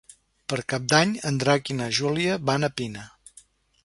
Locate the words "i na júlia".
1.73-2.39